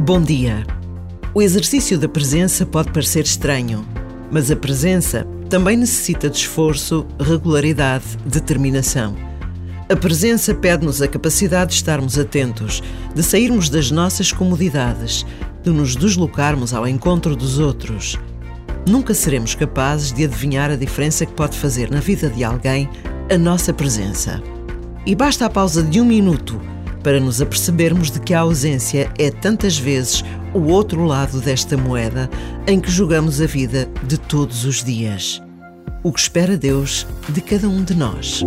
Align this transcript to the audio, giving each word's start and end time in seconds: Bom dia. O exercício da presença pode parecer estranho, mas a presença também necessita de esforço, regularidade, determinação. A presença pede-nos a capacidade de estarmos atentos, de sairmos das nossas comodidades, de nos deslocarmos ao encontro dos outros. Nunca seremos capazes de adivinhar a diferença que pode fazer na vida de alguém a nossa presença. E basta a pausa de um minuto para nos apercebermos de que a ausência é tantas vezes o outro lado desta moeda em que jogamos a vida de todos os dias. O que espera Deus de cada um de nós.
Bom 0.00 0.20
dia. 0.22 0.64
O 1.34 1.42
exercício 1.42 1.98
da 1.98 2.08
presença 2.08 2.64
pode 2.64 2.92
parecer 2.92 3.24
estranho, 3.24 3.84
mas 4.30 4.48
a 4.48 4.56
presença 4.56 5.26
também 5.50 5.76
necessita 5.76 6.30
de 6.30 6.36
esforço, 6.36 7.04
regularidade, 7.18 8.16
determinação. 8.24 9.16
A 9.88 9.96
presença 9.96 10.54
pede-nos 10.54 11.02
a 11.02 11.08
capacidade 11.08 11.70
de 11.70 11.76
estarmos 11.76 12.16
atentos, 12.16 12.80
de 13.12 13.22
sairmos 13.24 13.68
das 13.68 13.90
nossas 13.90 14.30
comodidades, 14.30 15.26
de 15.64 15.70
nos 15.70 15.96
deslocarmos 15.96 16.72
ao 16.72 16.86
encontro 16.86 17.34
dos 17.34 17.58
outros. 17.58 18.16
Nunca 18.86 19.14
seremos 19.14 19.56
capazes 19.56 20.12
de 20.12 20.24
adivinhar 20.24 20.70
a 20.70 20.76
diferença 20.76 21.26
que 21.26 21.32
pode 21.32 21.58
fazer 21.58 21.90
na 21.90 21.98
vida 21.98 22.30
de 22.30 22.44
alguém 22.44 22.88
a 23.30 23.38
nossa 23.38 23.72
presença. 23.72 24.42
E 25.04 25.14
basta 25.14 25.46
a 25.46 25.50
pausa 25.50 25.82
de 25.82 26.00
um 26.00 26.04
minuto 26.04 26.60
para 27.02 27.18
nos 27.18 27.40
apercebermos 27.42 28.10
de 28.10 28.20
que 28.20 28.32
a 28.32 28.40
ausência 28.40 29.10
é 29.18 29.30
tantas 29.30 29.76
vezes 29.76 30.24
o 30.54 30.60
outro 30.60 31.04
lado 31.04 31.40
desta 31.40 31.76
moeda 31.76 32.30
em 32.66 32.80
que 32.80 32.90
jogamos 32.90 33.40
a 33.40 33.46
vida 33.46 33.88
de 34.06 34.18
todos 34.18 34.64
os 34.64 34.84
dias. 34.84 35.42
O 36.02 36.12
que 36.12 36.20
espera 36.20 36.56
Deus 36.56 37.06
de 37.28 37.40
cada 37.40 37.68
um 37.68 37.82
de 37.82 37.94
nós. 37.94 38.42